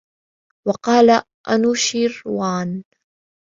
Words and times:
وَقَالَ 0.67 1.23
أَنُوشِرْوَانَ 1.49 2.83